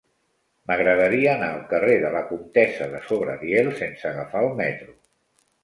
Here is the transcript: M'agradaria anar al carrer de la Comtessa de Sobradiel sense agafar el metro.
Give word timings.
M'agradaria 0.69 1.27
anar 1.33 1.49
al 1.57 1.61
carrer 1.73 1.99
de 2.07 2.11
la 2.17 2.25
Comtessa 2.31 2.89
de 2.95 3.03
Sobradiel 3.11 3.73
sense 3.85 4.13
agafar 4.15 4.45
el 4.51 4.53
metro. 4.67 5.01